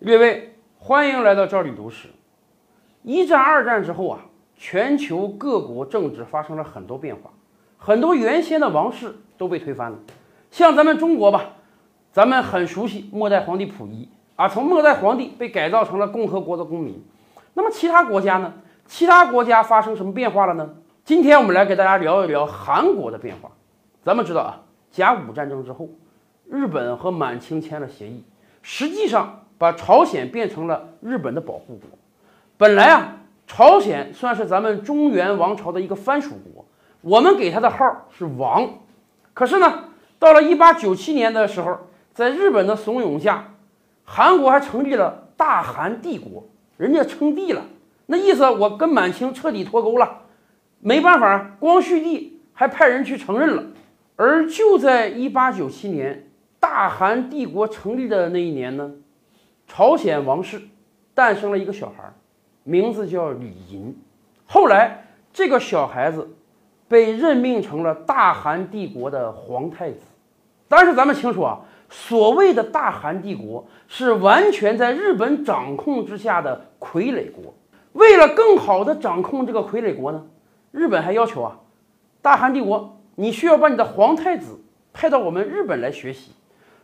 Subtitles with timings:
[0.00, 2.06] 列位，欢迎来到赵理读史。
[3.02, 4.20] 一战、二战之后啊，
[4.54, 7.30] 全球各国政治发生了很多变化，
[7.76, 9.98] 很多原先的王室都被推翻了。
[10.52, 11.50] 像咱们中国吧，
[12.12, 17.04] 咱们很熟悉末代皇帝溥仪啊，从末代皇帝被改造成了共和国的公民。
[17.54, 18.54] 那么其他国家呢？
[18.86, 20.76] 其他国家发生什么变化了呢？
[21.04, 23.50] 今天我们来给大家聊一聊韩国的变化。
[24.04, 24.62] 咱们知道啊，
[24.92, 25.88] 甲午战争之后，
[26.48, 28.22] 日本和满清签了协议，
[28.62, 29.42] 实际上。
[29.58, 31.90] 把朝鲜变成了日本的保护国。
[32.56, 33.16] 本来啊，
[33.46, 36.64] 朝鲜算是咱们中原王朝的一个藩属国，
[37.00, 38.68] 我们给他的号是王。
[39.34, 39.84] 可是呢，
[40.18, 41.78] 到了一八九七年的时候，
[42.14, 43.54] 在日本的怂恿下，
[44.04, 47.62] 韩国还成立了大韩帝国，人家称帝了，
[48.06, 50.22] 那意思我跟满清彻底脱钩了。
[50.80, 53.64] 没办法，光绪帝还派人去承认了。
[54.16, 58.92] 而就在一八九七年，大韩帝国成立的那一年呢？
[59.68, 60.60] 朝鲜王室
[61.14, 62.10] 诞生了一个小孩，
[62.64, 63.94] 名字叫李寅。
[64.46, 66.28] 后来，这个小孩子
[66.88, 70.00] 被任命成了大韩帝国的皇太子。
[70.66, 77.54] 但是，咱们清楚啊，所谓的大韩帝国是完全在日本掌控之下的傀儡国。
[77.92, 80.26] 为了更好的掌控这个傀儡国呢，
[80.72, 81.58] 日本还要求啊，
[82.22, 84.58] 大韩帝国你需要把你的皇太子
[84.92, 86.32] 派到我们日本来学习。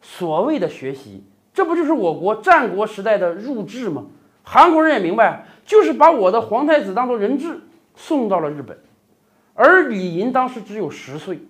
[0.00, 1.24] 所谓的学习。
[1.58, 4.04] 这不就是我国战国时代的入质吗？
[4.44, 7.60] 韩国人也明白，就是把我的皇太子当做人质
[7.96, 8.78] 送到了日本。
[9.54, 11.40] 而李寅当时只有十岁，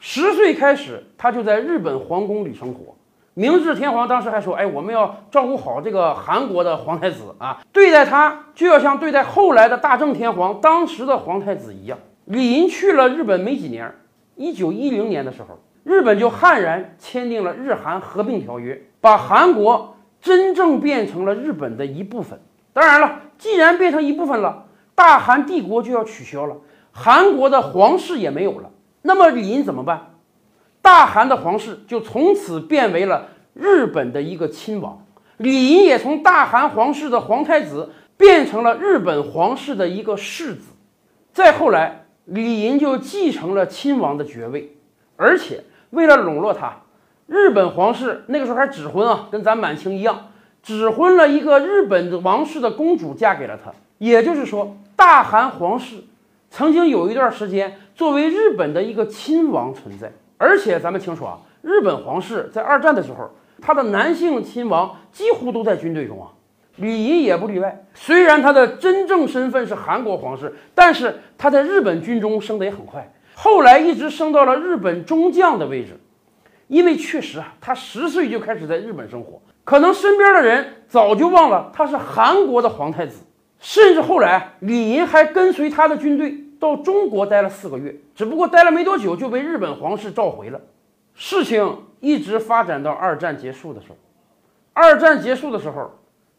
[0.00, 2.96] 十岁开始他就在日本皇宫里生活。
[3.34, 13.94] 明治天皇当时还说：“哎，我们要照顾好这个韩国的皇太子啊，对待他就要像对待后来的大正天皇当时的皇太子一样。”李寅去了日本没几年，
[14.34, 15.56] 一九一零年的时候。
[15.84, 22.40] 日本就悍然签订了日韩合并条约，把韩国真正变成了日本的一部分。
[22.72, 26.56] 当然了，既然变成一部分了，大韩帝国就要取消了，
[26.92, 28.70] 韩国的皇室也没有了。
[29.02, 30.12] 那么李寅怎么办？
[30.80, 35.04] 大韩的皇室就从此变为了日本的一个亲王，
[35.36, 40.70] 李寅也从大韩皇室的皇太子变成了日本皇室的一个世子。
[41.32, 44.76] 再后来，李寅就继承了亲王的爵位，
[45.16, 45.64] 而且。
[45.90, 46.74] 为了笼络他，
[47.32, 50.28] 日本皇室那个时候还指婚啊，跟咱满清一样，
[50.62, 53.72] 指婚了一个日本的王室的公主嫁给了他。
[53.96, 55.96] 也就是说，大韩皇室
[56.50, 60.12] 曾经有一段时间作为日本的一个亲王存在。
[60.36, 63.30] 而且咱们清楚啊，日本皇室在二战的时候，
[63.62, 66.28] 他的男性亲王几乎都在军队中啊，
[66.76, 67.82] 李寅也不例外。
[67.94, 73.10] 虽然他的真正身份是韩国皇室，但是他在日本军中升得也很快。
[73.34, 75.98] 后来一直升到了日本中将的位置，
[76.72, 83.26] 因为确实啊，他十岁就开始在日本生活，可能身边的人早就忘了他是韩国的皇太子，
[83.58, 90.58] 甚至后来李寅还跟随他的军队到中国待了四个月，只不过待了没多久就被日本皇室召回了。
[91.14, 93.96] 事情一直发展到二战结束的时候，
[94.72, 95.90] 二战结束的时候，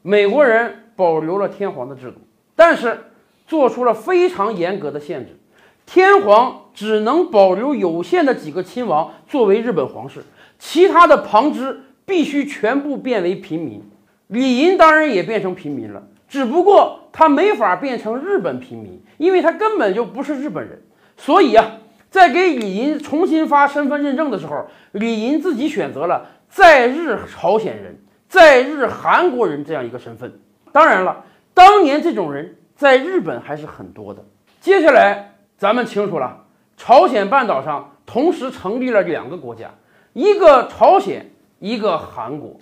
[0.00, 2.16] 美国人保留了天皇的制度，
[2.56, 2.98] 但是
[3.46, 5.38] 做出了非常严格的限制。
[5.86, 10.24] 天皇只能保留有限的几个亲王作为日本皇室，
[10.58, 13.82] 其他的旁支必须全部变为平民。
[14.28, 20.80] 李寅当然也变成平民了，只不过他没法变成日本平民，因为他根本就不是日本人。
[21.18, 21.72] 所以啊，
[22.08, 27.98] 在给李寅重新发身份认证的时候，李寅自己选择了在日朝鲜人、
[28.28, 30.32] 在日韩国人这样一个身份。
[30.72, 34.24] 当然了，当年这种人在日本还是很多的。
[34.60, 35.31] 接下来。
[35.62, 36.38] 咱们清楚了，
[36.76, 39.70] 朝鲜半岛上同时成立了两个国家，
[40.12, 41.30] 一个朝鲜，
[41.60, 42.56] 一个韩国。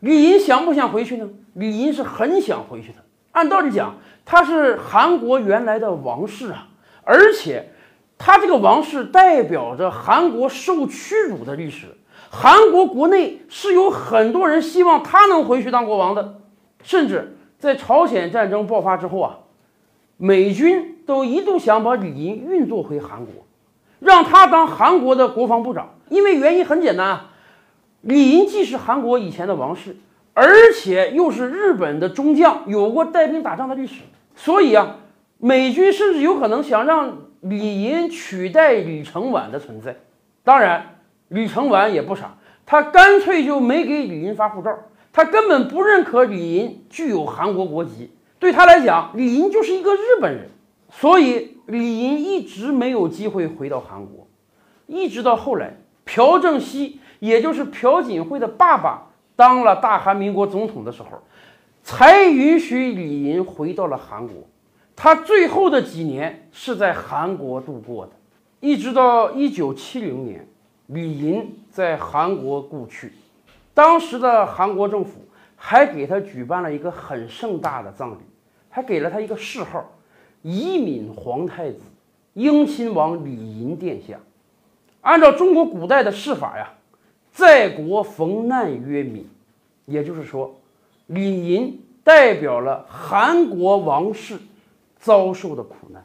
[0.00, 1.28] 李寅想不想回去呢？
[1.54, 2.96] 李寅是很想回去的。
[3.30, 3.94] 按道理讲，
[4.24, 6.66] 他是韩国原来的王室啊，
[7.04, 7.70] 而且
[8.18, 11.86] 他这个王室代表着韩国受屈辱的历史。
[12.30, 16.40] 韩国国内是有很多人希望他能回去当国王的，
[16.82, 19.38] 甚至在朝鲜战争爆发之后啊。
[20.22, 23.32] 美军都一度想把李寅运作回韩国，
[24.00, 27.30] 让他当韩国的国防部长，因为原因很简单啊，
[28.02, 29.96] 李寅既是韩国以前的王室，
[30.34, 34.02] 而且又是日本的中将，有过带兵打仗的历史，
[34.34, 34.96] 所以啊，
[35.38, 39.96] 美军甚至有可能想让李寅取代李承晚的存在。
[40.44, 40.96] 当然，
[41.28, 42.36] 李承晚也不傻，
[42.66, 44.70] 他干脆就没给李寅发护照，
[45.14, 48.10] 他根本不认可李寅具有韩国国籍。
[48.40, 50.48] 对他来讲，李寅就是一个日本人，
[50.90, 54.26] 所以李寅一直没有机会回到韩国，
[54.86, 61.22] 一直到后来，朴正熙，也就是朴槿惠的爸爸当了大韩民国总统的时候，
[61.82, 64.36] 才允许李银回到了韩国。
[64.96, 68.12] 他最后的几年是在韩国度过的，
[68.60, 70.46] 一直到一九七零年，
[70.86, 73.12] 李银在韩国故去。
[73.72, 75.26] 当时的韩国政府
[75.56, 78.16] 还给他举办了一个很盛大的葬礼，
[78.70, 79.84] 还给了他一个谥号
[80.42, 81.80] “仪敏皇太子”，
[82.32, 84.18] 英亲王李寅殿下。
[85.02, 86.72] 按照中国古代的谥法呀，
[87.32, 89.28] 在国逢难曰敏，
[89.86, 90.54] 也就是说，
[91.06, 94.38] 李寅代表了韩国王室
[94.98, 96.04] 遭受的苦难。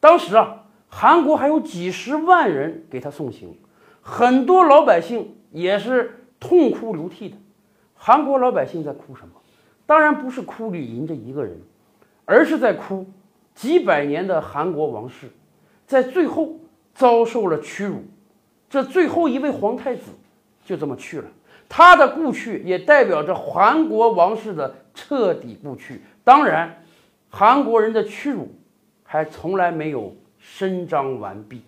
[0.00, 3.56] 当时啊，韩国还有几十万人给他送行，
[4.02, 7.36] 很多老百姓也是痛哭流涕的。
[7.94, 9.34] 韩国老百姓在哭什么？
[9.86, 11.58] 当然不是哭李寅这一个人，
[12.28, 13.06] 而是在哭
[13.54, 15.30] 几百年的韩国王室
[15.86, 16.54] 在最后。
[16.98, 18.02] 遭受了屈辱，
[18.68, 20.10] 这最后一位皇太子
[20.64, 21.28] 就这么去了。
[21.68, 26.02] 他的故去也代表着韩国王室的彻底故去。
[26.24, 26.82] 当然，
[27.28, 28.48] 韩国人的屈辱
[29.04, 31.62] 还从来没有伸张完毕。